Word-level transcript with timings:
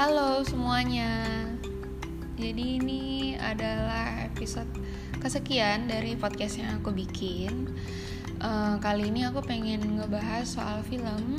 Halo 0.00 0.40
semuanya. 0.48 1.28
Jadi 2.40 2.80
ini 2.80 3.36
adalah 3.36 4.24
episode 4.24 4.72
kesekian 5.20 5.92
dari 5.92 6.16
podcast 6.16 6.56
yang 6.56 6.80
aku 6.80 6.88
bikin. 6.88 7.68
Uh, 8.40 8.80
kali 8.80 9.12
ini 9.12 9.28
aku 9.28 9.44
pengen 9.44 10.00
ngebahas 10.00 10.48
soal 10.48 10.80
film, 10.88 11.36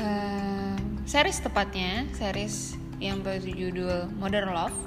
uh, 0.00 0.80
series 1.04 1.44
tepatnya, 1.44 2.08
series 2.16 2.72
yang 3.04 3.20
berjudul 3.20 4.08
Modern 4.16 4.56
Love. 4.56 4.80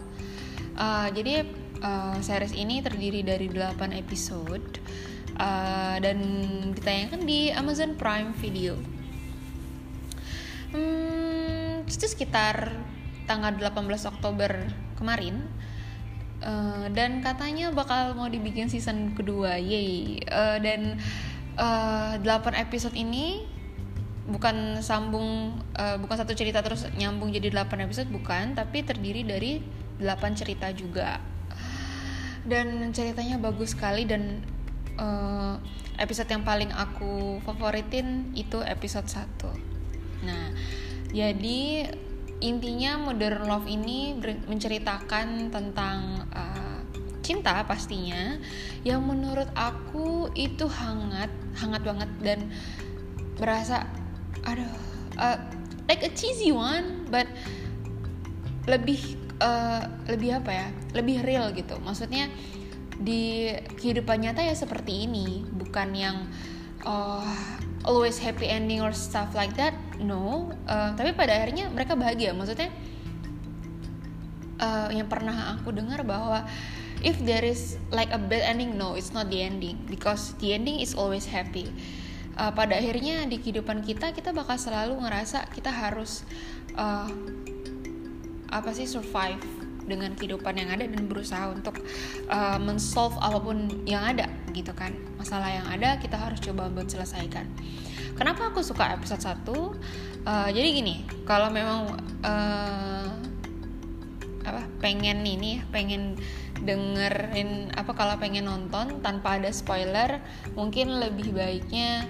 Uh, 0.74 1.14
jadi 1.14 1.46
uh, 1.86 2.18
series 2.26 2.58
ini 2.58 2.82
terdiri 2.82 3.22
dari 3.22 3.46
8 3.46 3.94
episode 3.94 4.82
uh, 5.38 6.02
dan 6.02 6.18
ditayangkan 6.74 7.22
di 7.30 7.54
Amazon 7.54 7.94
Prime 7.94 8.34
Video. 8.42 8.74
Hmm, 10.74 11.48
itu 11.88 12.06
sekitar 12.12 12.76
tanggal 13.28 13.54
18 13.54 13.84
Oktober 14.08 14.72
kemarin 14.96 15.46
uh, 16.42 16.88
dan 16.96 17.20
katanya 17.22 17.70
bakal 17.76 18.16
mau 18.16 18.32
dibikin 18.32 18.72
season 18.72 19.14
kedua 19.14 19.60
yay. 19.60 20.24
Uh, 20.32 20.58
dan 20.64 20.98
uh, 21.60 22.16
8 22.18 22.24
episode 22.58 22.96
ini 22.96 23.46
bukan 24.28 24.84
sambung 24.84 25.60
uh, 25.80 25.96
bukan 26.00 26.16
satu 26.20 26.36
cerita 26.36 26.60
terus 26.60 26.88
nyambung 27.00 27.32
jadi 27.32 27.48
8 27.52 27.88
episode 27.88 28.10
bukan 28.12 28.56
tapi 28.56 28.84
terdiri 28.84 29.28
dari 29.28 29.60
8 30.00 30.08
cerita 30.40 30.72
juga. 30.72 31.20
Dan 32.48 32.96
ceritanya 32.96 33.36
bagus 33.44 33.76
sekali 33.76 34.08
dan 34.08 34.40
uh, 34.98 35.60
episode 35.98 36.30
yang 36.30 36.46
paling 36.46 36.70
aku 36.74 37.42
favoritin 37.42 38.34
itu 38.38 38.62
episode 38.62 39.10
1 39.10 40.26
nah 40.26 40.50
jadi 41.14 41.88
intinya 42.38 43.02
modern 43.02 43.50
love 43.50 43.66
ini 43.66 44.14
menceritakan 44.46 45.50
tentang 45.50 46.28
uh, 46.30 46.80
cinta 47.26 47.66
pastinya. 47.66 48.38
Yang 48.86 49.02
menurut 49.04 49.50
aku 49.58 50.30
itu 50.38 50.70
hangat 50.70 51.32
hangat 51.58 51.82
banget 51.82 52.10
dan 52.22 52.40
berasa 53.38 53.86
aduh 54.46 54.70
uh, 55.18 55.38
like 55.90 56.06
a 56.06 56.12
cheesy 56.14 56.54
one 56.54 57.06
but 57.10 57.26
lebih 58.70 59.18
uh, 59.42 59.86
lebih 60.06 60.40
apa 60.40 60.52
ya 60.54 60.68
lebih 60.94 61.26
real 61.26 61.50
gitu. 61.52 61.76
Maksudnya 61.82 62.30
di 62.98 63.54
kehidupan 63.78 64.26
nyata 64.26 64.42
ya 64.42 64.58
seperti 64.58 65.06
ini 65.06 65.46
bukan 65.54 65.90
yang 65.94 66.18
uh, 66.86 67.26
always 67.86 68.18
happy 68.18 68.50
ending 68.50 68.82
or 68.82 68.90
stuff 68.90 69.38
like 69.38 69.54
that 69.54 69.78
no 70.02 70.54
uh, 70.70 70.92
tapi 70.94 71.14
pada 71.18 71.34
akhirnya 71.34 71.70
mereka 71.74 71.98
bahagia. 71.98 72.32
Maksudnya 72.36 72.70
uh, 74.62 74.90
yang 74.94 75.10
pernah 75.10 75.58
aku 75.58 75.74
dengar 75.74 76.06
bahwa 76.06 76.46
if 77.02 77.18
there 77.22 77.46
is 77.46 77.78
like 77.90 78.10
a 78.14 78.20
bad 78.20 78.46
ending 78.46 78.78
no 78.78 78.94
it's 78.94 79.12
not 79.16 79.32
the 79.34 79.42
ending. 79.42 79.80
Because 79.90 80.38
the 80.38 80.54
ending 80.54 80.80
is 80.84 80.94
always 80.94 81.26
happy. 81.26 81.70
Uh, 82.38 82.54
pada 82.54 82.78
akhirnya 82.78 83.26
di 83.26 83.42
kehidupan 83.42 83.82
kita 83.82 84.14
kita 84.14 84.30
bakal 84.30 84.62
selalu 84.62 85.02
ngerasa 85.02 85.50
kita 85.50 85.74
harus 85.74 86.22
uh, 86.78 87.10
apa 88.54 88.70
sih 88.78 88.86
survive 88.86 89.57
dengan 89.88 90.14
kehidupan 90.14 90.54
yang 90.60 90.70
ada 90.70 90.86
dan 90.86 91.08
berusaha 91.08 91.50
untuk 91.50 91.80
uh, 92.28 92.60
mensolve 92.60 93.16
apa 93.24 93.40
pun 93.40 93.72
yang 93.88 94.04
ada 94.04 94.28
gitu 94.52 94.76
kan. 94.76 94.94
Masalah 95.16 95.50
yang 95.50 95.68
ada 95.68 95.98
kita 95.98 96.20
harus 96.20 96.44
coba 96.44 96.68
buat 96.68 96.92
selesaikan. 96.92 97.48
Kenapa 98.20 98.52
aku 98.52 98.62
suka 98.62 98.98
episode 98.98 99.24
1 99.24 99.48
uh, 100.28 100.50
jadi 100.52 100.68
gini 100.74 101.06
kalau 101.24 101.48
memang 101.54 101.96
uh, 102.26 103.08
apa 104.48 104.64
pengen 104.80 105.28
ini 105.28 105.60
pengen 105.70 106.16
dengerin 106.64 107.70
apa 107.78 107.94
kalau 107.94 108.18
pengen 108.18 108.50
nonton 108.50 109.04
tanpa 109.04 109.38
ada 109.38 109.52
spoiler 109.54 110.18
mungkin 110.58 110.98
lebih 110.98 111.36
baiknya 111.36 112.08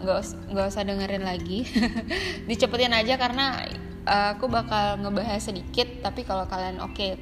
nggak 0.00 0.18
uh, 0.24 0.48
nggak 0.56 0.66
usah 0.72 0.82
dengerin 0.88 1.24
lagi. 1.24 1.68
Dicepetin 2.48 2.96
aja 2.96 3.20
karena 3.20 3.60
uh, 4.06 4.36
aku 4.36 4.46
bakal 4.48 5.00
ngebahas 5.00 5.40
sedikit 5.40 5.88
tapi 6.00 6.24
kalau 6.24 6.46
kalian 6.48 6.78
oke 6.80 6.94
okay 6.96 7.18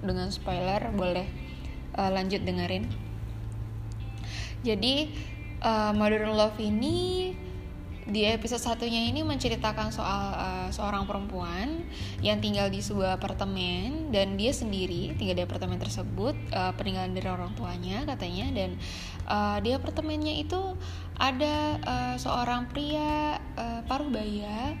dengan 0.00 0.32
spoiler 0.32 0.80
boleh 0.96 1.28
uh, 1.96 2.10
lanjut 2.10 2.40
dengerin. 2.44 2.88
Jadi 4.60 5.08
uh, 5.64 5.92
Modern 5.96 6.36
Love 6.36 6.60
ini 6.60 7.32
di 8.10 8.26
episode 8.26 8.58
satunya 8.58 9.06
ini 9.06 9.22
menceritakan 9.22 9.94
soal 9.94 10.34
uh, 10.34 10.68
seorang 10.74 11.06
perempuan 11.06 11.84
yang 12.24 12.42
tinggal 12.42 12.66
di 12.66 12.82
sebuah 12.82 13.20
apartemen 13.20 14.10
dan 14.10 14.34
dia 14.34 14.50
sendiri 14.50 15.14
tinggal 15.14 15.38
di 15.38 15.44
apartemen 15.46 15.78
tersebut 15.78 16.34
uh, 16.50 16.74
peninggalan 16.74 17.14
dari 17.14 17.28
orang 17.30 17.54
tuanya 17.54 18.02
katanya 18.08 18.50
dan 18.50 18.70
uh, 19.30 19.62
di 19.62 19.70
apartemennya 19.76 20.42
itu 20.42 20.74
ada 21.22 21.78
uh, 21.86 22.16
seorang 22.18 22.66
pria 22.72 23.38
uh, 23.54 23.86
paruh 23.86 24.10
baya 24.10 24.74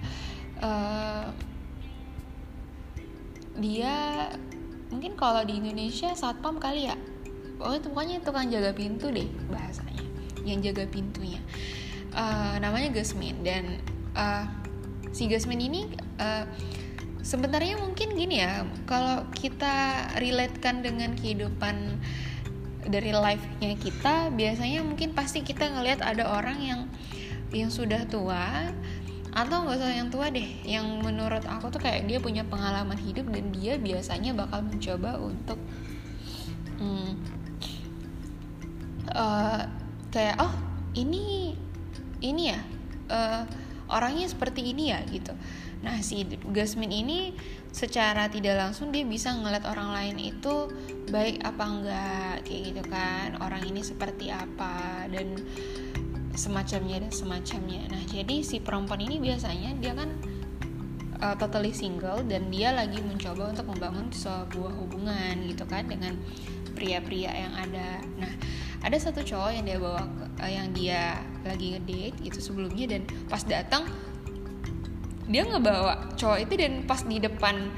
dia 3.60 4.28
mungkin 4.88 5.14
kalau 5.14 5.44
di 5.44 5.60
Indonesia 5.60 6.12
satpam 6.16 6.56
kali 6.60 6.88
ya. 6.88 6.96
Pokoknya 7.60 7.80
pokoknya 7.92 8.16
tukang 8.24 8.48
jaga 8.48 8.72
pintu 8.72 9.12
deh 9.12 9.28
bahasanya 9.52 10.04
yang 10.44 10.64
jaga 10.64 10.88
pintunya. 10.88 11.40
Uh, 12.10 12.58
namanya 12.58 12.90
Gasmin 12.90 13.44
dan 13.44 13.78
uh, 14.16 14.48
si 15.14 15.30
Gasmin 15.30 15.60
ini 15.62 15.86
uh, 16.18 16.48
sebenarnya 17.20 17.78
mungkin 17.78 18.16
gini 18.16 18.42
ya 18.42 18.66
kalau 18.88 19.28
kita 19.30 20.08
relatekan 20.18 20.82
dengan 20.82 21.14
kehidupan 21.14 22.00
dari 22.88 23.12
life-nya 23.12 23.76
kita 23.76 24.32
biasanya 24.34 24.80
mungkin 24.82 25.12
pasti 25.12 25.44
kita 25.44 25.68
ngelihat 25.68 26.00
ada 26.00 26.26
orang 26.26 26.58
yang 26.58 26.80
yang 27.52 27.70
sudah 27.70 28.08
tua 28.08 28.72
atau 29.30 29.62
nggak 29.62 29.78
usah 29.78 29.92
yang 29.94 30.10
tua 30.10 30.26
deh. 30.30 30.48
Yang 30.66 30.86
menurut 31.02 31.44
aku 31.46 31.70
tuh 31.70 31.80
kayak 31.82 32.06
dia 32.10 32.18
punya 32.18 32.42
pengalaman 32.42 32.98
hidup 32.98 33.30
dan 33.30 33.54
dia 33.54 33.78
biasanya 33.78 34.34
bakal 34.34 34.66
mencoba 34.66 35.18
untuk 35.22 35.58
hmm, 36.82 37.10
uh, 39.14 39.62
kayak 40.10 40.36
oh 40.42 40.54
ini 40.98 41.54
ini 42.20 42.42
ya 42.50 42.60
uh, 43.10 43.42
orangnya 43.90 44.26
seperti 44.30 44.74
ini 44.74 44.90
ya 44.94 45.02
gitu. 45.06 45.34
Nah 45.80 45.98
si 46.04 46.26
Gasmin 46.26 46.92
ini 46.92 47.32
secara 47.70 48.26
tidak 48.28 48.58
langsung 48.58 48.90
dia 48.90 49.06
bisa 49.06 49.32
ngeliat 49.32 49.64
orang 49.64 49.94
lain 49.94 50.16
itu 50.18 50.68
baik 51.08 51.40
apa 51.42 51.64
enggak 51.64 52.34
kayak 52.46 52.62
gitu 52.70 52.82
kan. 52.90 53.28
Orang 53.40 53.62
ini 53.66 53.80
seperti 53.80 54.28
apa 54.28 55.06
dan 55.08 55.38
semacamnya 56.34 57.02
dan 57.02 57.12
semacamnya. 57.12 57.82
Nah 57.90 58.02
jadi 58.06 58.42
si 58.42 58.62
perempuan 58.62 59.02
ini 59.02 59.18
biasanya 59.18 59.74
dia 59.78 59.92
kan 59.94 60.10
uh, 61.20 61.34
totally 61.36 61.74
single 61.74 62.22
dan 62.26 62.48
dia 62.48 62.72
lagi 62.74 63.02
mencoba 63.02 63.50
untuk 63.50 63.66
membangun 63.70 64.08
sebuah 64.14 64.72
hubungan 64.78 65.34
gitu 65.46 65.64
kan 65.66 65.86
dengan 65.86 66.14
pria-pria 66.74 67.34
yang 67.34 67.54
ada. 67.54 68.02
Nah 68.18 68.32
ada 68.80 68.96
satu 68.96 69.20
cowok 69.20 69.50
yang 69.52 69.64
dia 69.66 69.78
bawa 69.78 70.02
uh, 70.40 70.50
yang 70.50 70.72
dia 70.72 71.20
lagi 71.44 71.76
ngedate 71.76 72.16
gitu 72.24 72.38
sebelumnya 72.40 72.96
dan 72.96 73.02
pas 73.28 73.44
datang 73.44 73.84
dia 75.30 75.46
ngebawa 75.46 76.10
cowok 76.18 76.38
itu 76.42 76.54
dan 76.58 76.72
pas 76.88 77.06
di 77.06 77.22
depan 77.22 77.70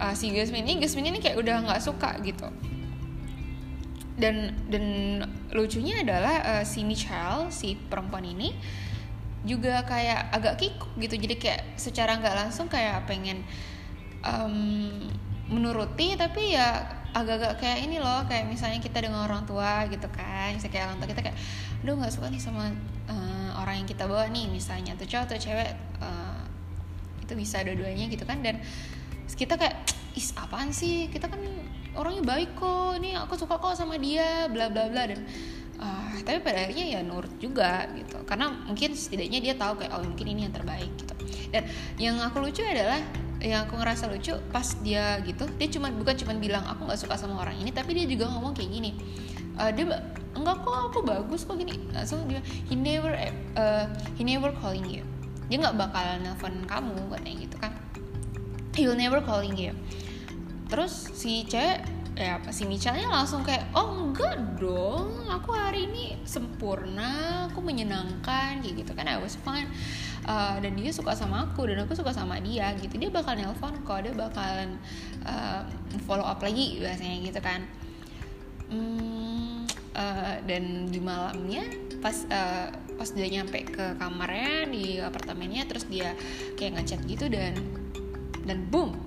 uh, 0.00 0.14
si 0.16 0.32
Gasmin 0.32 0.64
ini 0.64 0.80
Gasmin 0.80 1.12
ini 1.12 1.18
kayak 1.20 1.36
udah 1.36 1.68
nggak 1.68 1.82
suka 1.82 2.16
gitu 2.24 2.48
dan 4.14 4.54
dan 4.70 4.84
lucunya 5.50 6.06
adalah 6.06 6.62
uh, 6.62 6.64
si 6.64 6.86
Michelle 6.86 7.50
si 7.50 7.74
perempuan 7.74 8.22
ini 8.22 8.54
juga 9.44 9.84
kayak 9.84 10.32
agak 10.32 10.54
kikuk 10.56 10.92
gitu. 10.96 11.14
Jadi 11.20 11.34
kayak 11.36 11.76
secara 11.76 12.16
nggak 12.16 12.36
langsung 12.46 12.66
kayak 12.70 13.04
pengen 13.04 13.44
um, 14.24 15.10
menuruti 15.52 16.16
tapi 16.16 16.56
ya 16.56 16.88
agak-agak 17.14 17.62
kayak 17.62 17.78
ini 17.86 18.02
loh 18.02 18.26
kayak 18.26 18.48
misalnya 18.50 18.80
kita 18.82 19.04
dengan 19.04 19.28
orang 19.28 19.44
tua 19.44 19.84
gitu 19.92 20.08
kan. 20.08 20.56
Misalnya 20.56 20.72
kayak 20.72 20.86
orang 20.88 20.98
tua 21.02 21.08
kita 21.12 21.22
kayak 21.30 21.38
aduh 21.84 21.94
nggak 22.00 22.12
suka 22.14 22.26
nih 22.32 22.40
sama 22.40 22.72
uh, 23.10 23.50
orang 23.60 23.84
yang 23.84 23.88
kita 23.90 24.08
bawa 24.08 24.30
nih. 24.32 24.46
Misalnya 24.48 24.96
tuh 24.96 25.06
cowok 25.10 25.24
atau 25.28 25.38
cewek 25.38 25.70
uh, 26.00 26.40
itu 27.20 27.32
bisa 27.36 27.60
dua-duanya 27.66 28.08
gitu 28.08 28.24
kan. 28.24 28.40
Dan 28.40 28.62
kita 29.28 29.60
kayak 29.60 29.76
is 30.16 30.32
apaan 30.38 30.72
sih? 30.72 31.12
Kita 31.12 31.28
kan 31.28 31.42
orangnya 31.94 32.22
baik 32.26 32.58
kok 32.58 32.98
ini 32.98 33.14
aku 33.14 33.34
suka 33.38 33.58
kok 33.58 33.74
sama 33.78 33.98
dia 33.98 34.50
bla 34.50 34.70
bla 34.70 34.90
bla. 34.90 35.02
Dan 35.06 35.22
uh, 35.78 36.14
tapi 36.22 36.38
pada 36.42 36.66
akhirnya 36.66 36.98
ya 36.98 37.00
nurut 37.02 37.30
juga 37.38 37.86
gitu. 37.94 38.22
Karena 38.26 38.50
mungkin 38.66 38.94
setidaknya 38.94 39.38
dia 39.40 39.54
tahu 39.54 39.80
kayak 39.82 39.92
oh 39.94 40.02
mungkin 40.02 40.26
ini 40.26 40.40
yang 40.46 40.54
terbaik 40.54 40.90
gitu. 40.98 41.14
Dan 41.54 41.62
yang 41.98 42.16
aku 42.22 42.42
lucu 42.42 42.62
adalah 42.62 43.00
yang 43.44 43.68
aku 43.68 43.76
ngerasa 43.76 44.08
lucu 44.08 44.32
pas 44.48 44.64
dia 44.80 45.20
gitu 45.20 45.44
dia 45.60 45.68
cuma 45.68 45.92
bukan 45.92 46.16
cuma 46.16 46.32
bilang 46.40 46.64
aku 46.64 46.88
nggak 46.88 46.96
suka 46.96 47.20
sama 47.20 47.44
orang 47.44 47.60
ini 47.60 47.68
tapi 47.76 47.92
dia 47.92 48.08
juga 48.08 48.30
ngomong 48.32 48.56
kayak 48.56 48.70
gini. 48.72 48.90
Uh, 49.54 49.70
dia 49.70 49.86
enggak 50.34 50.66
kok 50.66 50.74
aku 50.90 50.98
bagus 51.06 51.46
kok 51.46 51.58
gini. 51.60 51.78
So 52.08 52.18
dia 52.26 52.42
he 52.66 52.74
never 52.74 53.14
uh, 53.54 53.86
he 54.18 54.26
never 54.26 54.50
calling 54.58 54.86
you. 54.88 55.06
Dia 55.52 55.60
nggak 55.60 55.76
bakal 55.76 56.24
nelfon 56.24 56.64
kamu 56.64 56.96
katanya 57.12 57.36
gitu 57.38 57.56
kan. 57.60 57.72
He 58.74 58.90
will 58.90 58.98
never 58.98 59.22
calling 59.22 59.54
you 59.54 59.70
terus 60.74 61.14
si 61.14 61.46
cewek 61.46 61.86
ya 62.18 62.42
si 62.50 62.66
Michelnya 62.66 63.06
langsung 63.06 63.46
kayak 63.46 63.70
oh 63.78 64.10
enggak 64.10 64.58
dong 64.58 65.22
aku 65.30 65.54
hari 65.54 65.86
ini 65.86 66.18
sempurna 66.26 67.46
aku 67.46 67.62
menyenangkan 67.62 68.58
kayak 68.58 68.74
gitu 68.82 68.92
kan. 68.98 69.06
I 69.06 69.22
was 69.22 69.38
fine. 69.38 69.70
Uh, 70.26 70.58
dan 70.58 70.74
dia 70.74 70.90
suka 70.90 71.14
sama 71.14 71.46
aku 71.46 71.70
dan 71.70 71.86
aku 71.86 71.94
suka 71.94 72.10
sama 72.10 72.42
dia 72.42 72.74
gitu. 72.82 72.98
Dia 72.98 73.14
bakal 73.14 73.38
nelpon 73.38 73.78
kok 73.86 74.02
dia 74.02 74.10
bakalan 74.10 74.74
uh, 75.22 75.62
follow 76.10 76.26
up 76.26 76.42
lagi 76.42 76.82
biasanya 76.82 77.22
gitu 77.22 77.38
kan. 77.38 77.62
Hmm, 78.66 79.62
uh, 79.94 80.42
dan 80.42 80.90
di 80.90 80.98
malamnya 80.98 81.70
pas 82.02 82.26
uh, 82.26 82.74
pas 82.98 83.08
dia 83.14 83.30
nyampe 83.30 83.62
ke 83.70 83.94
kamarnya 84.02 84.66
di 84.66 84.98
apartemennya 84.98 85.70
terus 85.70 85.86
dia 85.86 86.18
kayak 86.58 86.82
ngechat 86.82 87.00
gitu 87.06 87.30
dan 87.30 87.54
dan 88.42 88.66
boom 88.74 89.03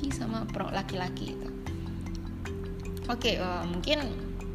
lagi 0.00 0.16
sama 0.16 0.48
pro 0.48 0.64
laki-laki 0.72 1.36
itu 1.36 1.48
oke 3.04 3.20
okay, 3.20 3.36
uh, 3.36 3.68
mungkin 3.68 4.00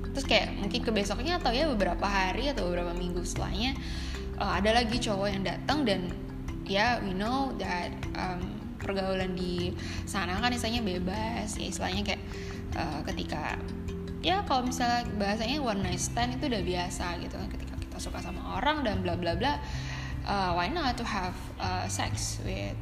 terus 0.10 0.26
kayak 0.26 0.58
mungkin 0.58 0.82
ke 0.82 0.90
besoknya 0.90 1.38
atau 1.38 1.54
ya 1.54 1.70
beberapa 1.70 2.02
hari 2.02 2.50
atau 2.50 2.66
beberapa 2.66 2.98
minggu 2.98 3.22
setelahnya 3.22 3.78
uh, 4.42 4.58
ada 4.58 4.74
lagi 4.74 4.98
cowok 4.98 5.28
yang 5.30 5.46
datang 5.46 5.86
dan 5.86 6.10
ya 6.66 6.98
yeah, 6.98 7.06
we 7.06 7.14
know 7.14 7.54
that 7.62 7.94
um, 8.18 8.42
pergaulan 8.82 9.38
di 9.38 9.70
sana 10.10 10.34
kan 10.42 10.50
istilahnya 10.50 10.82
bebas 10.82 11.54
ya 11.62 11.70
istilahnya 11.70 12.02
kayak 12.02 12.24
uh, 12.74 13.06
ketika 13.14 13.62
ya 14.26 14.42
kalau 14.50 14.66
misalnya 14.66 15.06
bahasanya 15.22 15.62
one 15.62 15.86
night 15.86 16.02
stand 16.02 16.42
itu 16.42 16.50
udah 16.50 16.66
biasa 16.66 17.22
gitu 17.22 17.38
kan 17.38 17.54
ketika 17.54 17.78
kita 17.86 17.98
suka 18.02 18.18
sama 18.18 18.58
orang 18.58 18.82
dan 18.82 19.06
bla 19.06 19.14
bla 19.14 19.38
bla 19.38 19.62
uh, 20.26 20.58
why 20.58 20.66
not 20.74 20.98
to 20.98 21.06
have 21.06 21.38
uh, 21.62 21.86
sex 21.86 22.42
with 22.42 22.74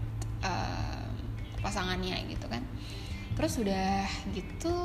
pasangannya 1.63 2.19
gitu 2.27 2.45
kan. 2.51 2.61
Terus 3.33 3.57
udah 3.57 4.05
gitu 4.35 4.75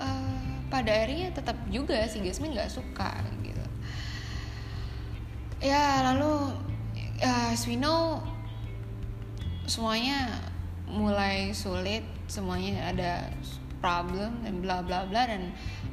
uh, 0.00 0.48
pada 0.72 0.88
akhirnya 0.88 1.34
tetap 1.34 1.58
juga 1.68 2.06
si 2.08 2.24
Gasmin 2.24 2.56
nggak 2.56 2.72
suka 2.72 3.20
gitu. 3.44 3.66
Ya 5.60 6.00
lalu 6.14 6.56
uh, 7.20 7.52
as 7.52 7.66
we 7.68 7.76
know 7.76 8.22
semuanya 9.68 10.42
mulai 10.88 11.52
sulit 11.54 12.02
semuanya 12.26 12.92
ada 12.92 13.12
problem 13.82 14.42
dan 14.46 14.62
bla 14.62 14.80
bla 14.80 15.04
bla 15.06 15.26
dan 15.26 15.52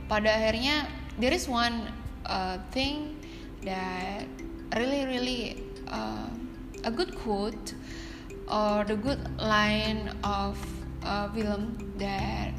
pada 0.09 0.29
akhirnya 0.29 0.89
there 1.17 1.33
is 1.33 1.49
one 1.49 1.89
uh, 2.25 2.57
thing 2.71 3.17
that 3.65 4.25
really 4.77 5.03
really 5.05 5.41
uh, 5.89 6.29
a 6.85 6.91
good 6.91 7.11
quote 7.17 7.75
or 8.49 8.83
the 8.83 8.97
good 8.97 9.21
line 9.37 10.09
of 10.25 10.57
a 11.05 11.29
film 11.31 11.77
that 11.97 12.51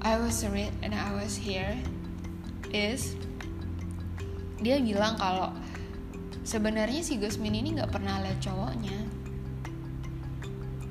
I 0.00 0.18
was 0.18 0.44
read 0.48 0.72
and 0.82 0.96
I 0.96 1.12
was 1.12 1.36
here 1.36 1.76
is 2.72 3.16
dia 4.60 4.80
bilang 4.80 5.20
kalau 5.20 5.52
sebenarnya 6.44 7.04
si 7.04 7.20
Gusmin 7.20 7.56
ini 7.56 7.76
nggak 7.76 7.92
pernah 7.92 8.20
lihat 8.24 8.40
cowoknya. 8.40 8.98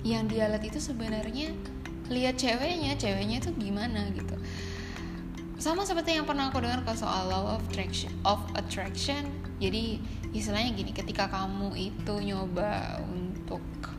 Yang 0.06 0.24
dia 0.36 0.46
lihat 0.52 0.64
itu 0.66 0.80
sebenarnya 0.82 1.54
lihat 2.12 2.36
ceweknya 2.38 2.94
ceweknya 3.00 3.38
itu 3.42 3.50
gimana 3.58 4.10
gitu. 4.14 4.36
Sama 5.58 5.88
seperti 5.88 6.20
yang 6.20 6.28
pernah 6.28 6.52
aku 6.52 6.60
dengar 6.60 6.84
ke 6.84 6.92
soal 6.94 7.32
law 7.32 7.56
of 7.56 7.64
attraction 7.72 8.12
of 8.28 8.42
attraction. 8.60 9.26
Jadi 9.64 10.02
istilahnya 10.36 10.76
gini 10.76 10.92
ketika 10.92 11.32
kamu 11.32 11.72
itu 11.78 12.14
nyoba 12.20 13.00
untuk 13.08 13.64
uh, 13.86 13.93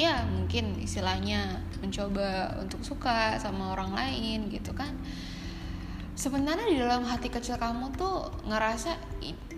ya 0.00 0.24
mungkin 0.24 0.80
istilahnya 0.80 1.60
mencoba 1.84 2.56
untuk 2.56 2.80
suka 2.80 3.36
sama 3.36 3.76
orang 3.76 3.92
lain 3.92 4.48
gitu 4.48 4.72
kan. 4.72 4.96
Sebenarnya 6.16 6.68
di 6.68 6.76
dalam 6.80 7.04
hati 7.04 7.28
kecil 7.28 7.60
kamu 7.60 7.92
tuh 7.96 8.28
ngerasa 8.48 8.96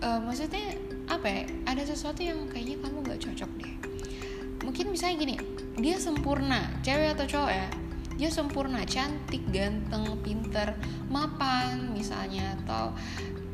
uh, 0.03 0.19
maksudnya 0.19 0.75
apa 1.07 1.27
ya? 1.27 1.43
Ada 1.67 1.95
sesuatu 1.95 2.23
yang 2.23 2.47
kayaknya 2.51 2.83
kamu 2.83 2.97
gak 3.07 3.19
cocok 3.23 3.51
deh. 3.59 3.73
Mungkin 4.63 4.91
misalnya 4.91 5.15
gini 5.23 5.35
dia 5.79 5.95
sempurna 5.99 6.71
cewek 6.83 7.15
atau 7.15 7.25
cowok 7.27 7.51
ya? 7.51 7.67
Dia 8.13 8.29
sempurna 8.29 8.83
cantik 8.85 9.43
ganteng 9.49 10.05
pinter 10.21 10.75
mapan 11.07 11.91
misalnya 11.91 12.55
atau 12.63 12.95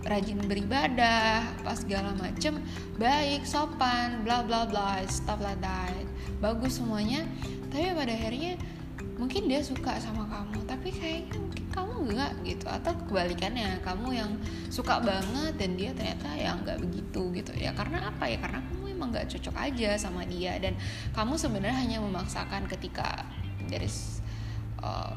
rajin 0.10 0.42
beribadah 0.42 1.46
pas 1.62 1.78
segala 1.78 2.18
macem 2.18 2.58
baik 2.98 3.46
sopan 3.46 4.26
bla 4.26 4.42
bla 4.42 4.66
bla 4.66 5.00
stuff 5.06 5.38
like 5.40 5.62
that. 5.62 5.94
Bagus 6.42 6.82
semuanya. 6.82 7.30
Tapi 7.70 7.94
pada 7.94 8.10
akhirnya 8.10 8.58
mungkin 9.22 9.46
dia 9.46 9.62
suka 9.62 10.00
sama 10.02 10.26
kamu 10.26 10.66
tapi 10.66 10.90
kayaknya 10.90 11.38
mungkin 11.38 11.66
kamu 11.70 11.94
enggak 12.10 12.34
gitu. 12.42 12.66
Atau 12.66 12.92
kebalikannya 13.06 13.80
kamu 13.86 14.08
yang 14.18 14.32
suka 14.74 14.98
banget 14.98 15.54
dan 15.62 15.78
dia 15.78 15.94
ternyata 15.94 16.28
ya 16.34 16.58
nggak 16.58 16.82
begitu 16.82 17.22
gitu. 17.38 17.52
Ya 17.54 17.72
karena 17.78 18.10
apa 18.10 18.26
ya? 18.26 18.42
Karena 18.42 18.66
kamu 18.66 18.84
emang 18.90 19.14
nggak 19.14 19.30
cocok 19.30 19.56
aja 19.62 19.94
sama 20.02 20.26
dia. 20.26 20.58
Dan 20.58 20.74
kamu 21.14 21.38
sebenarnya 21.38 21.78
hanya 21.78 21.98
memaksakan 22.02 22.66
ketika 22.66 23.30
dari 23.70 23.88
uh, 24.82 25.14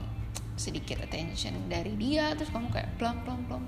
sedikit 0.53 1.01
attention 1.01 1.57
dari 1.67 1.97
dia 1.97 2.37
terus 2.37 2.53
kamu 2.53 2.69
kayak 2.71 2.91
plong 3.01 3.19
plong 3.25 3.43
plong 3.49 3.65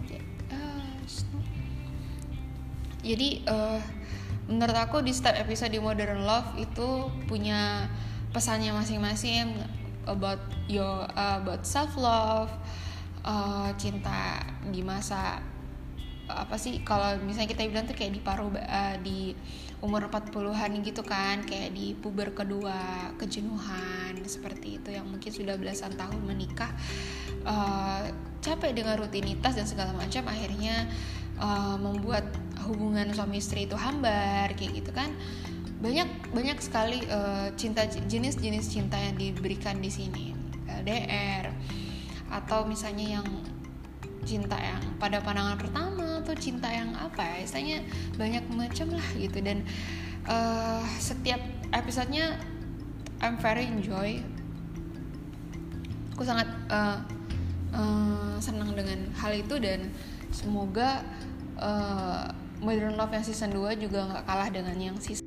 jadi 3.04 3.44
uh, 3.46 3.80
menurut 4.48 4.76
aku 4.76 5.04
di 5.04 5.12
setiap 5.12 5.36
episode 5.36 5.72
di 5.72 5.80
Modern 5.80 6.24
Love 6.24 6.56
itu 6.56 7.12
punya 7.28 7.88
pesannya 8.32 8.72
masing-masing 8.72 9.54
about 10.08 10.40
your 10.66 11.06
uh, 11.16 11.40
about 11.40 11.64
self 11.64 11.96
love 11.96 12.50
uh, 13.24 13.70
cinta 13.76 14.44
di 14.68 14.84
masa 14.84 15.40
apa 16.24 16.56
sih 16.56 16.80
kalau 16.80 17.20
misalnya 17.20 17.52
kita 17.52 17.68
bilang 17.68 17.84
tuh 17.84 17.92
kayak 17.92 18.16
di 18.16 18.20
paruh 18.24 18.48
uh, 18.48 18.96
di 19.04 19.36
umur 19.84 20.08
40-an 20.08 20.80
gitu 20.80 21.04
kan 21.04 21.44
kayak 21.44 21.76
di 21.76 21.92
puber 21.92 22.32
kedua 22.32 23.12
kejenuhan 23.20 24.16
seperti 24.24 24.80
itu 24.80 24.88
yang 24.96 25.04
mungkin 25.04 25.28
sudah 25.28 25.60
belasan 25.60 25.92
tahun 25.92 26.24
menikah 26.24 26.72
uh, 27.44 28.08
capek 28.40 28.72
dengan 28.72 28.96
rutinitas 28.96 29.52
dan 29.52 29.68
segala 29.68 29.92
macam 29.92 30.24
akhirnya 30.24 30.88
uh, 31.38 31.76
membuat 31.78 32.24
hubungan 32.64 33.12
suami 33.12 33.38
istri 33.38 33.68
itu 33.68 33.76
hambar 33.76 34.52
kayak 34.56 34.84
gitu 34.84 34.90
kan. 34.94 35.12
Banyak 35.84 36.32
banyak 36.32 36.58
sekali 36.64 37.04
uh, 37.12 37.52
cinta 37.58 37.84
jenis-jenis 37.86 38.72
cinta 38.72 38.96
yang 38.96 39.16
diberikan 39.20 39.78
di 39.78 39.90
sini. 39.92 40.32
LDR 40.64 41.52
atau 42.32 42.66
misalnya 42.66 43.20
yang 43.20 43.26
cinta 44.24 44.56
yang 44.56 44.80
pada 44.96 45.20
pandangan 45.20 45.60
pertama 45.60 46.24
atau 46.24 46.32
cinta 46.40 46.72
yang 46.72 46.96
apa 46.96 47.20
ya 47.20 47.36
istilahnya 47.44 47.78
banyak 48.16 48.44
macam 48.50 48.88
lah 48.96 49.08
gitu. 49.20 49.38
Dan 49.44 49.62
uh, 50.24 50.80
setiap 50.96 51.40
episodenya 51.76 52.40
I'm 53.20 53.36
very 53.36 53.68
enjoy. 53.68 54.24
Aku 56.16 56.22
sangat 56.24 56.46
uh, 56.70 57.02
uh, 57.74 58.36
senang 58.38 58.72
dengan 58.72 59.10
hal 59.18 59.34
itu 59.34 59.58
dan 59.58 59.92
semoga 60.34 61.06
uh, 61.62 62.26
Modern 62.58 62.98
Love 62.98 63.14
yang 63.14 63.22
season 63.22 63.54
2 63.54 63.78
juga 63.78 64.02
nggak 64.10 64.24
kalah 64.26 64.50
dengan 64.50 64.74
yang 64.74 64.98
season 64.98 65.23